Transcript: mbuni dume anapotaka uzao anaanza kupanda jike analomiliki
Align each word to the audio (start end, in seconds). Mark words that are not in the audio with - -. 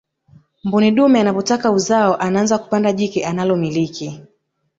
mbuni 0.63 0.91
dume 0.91 1.19
anapotaka 1.21 1.71
uzao 1.71 2.15
anaanza 2.17 2.57
kupanda 2.57 2.91
jike 2.93 3.25
analomiliki 3.25 4.21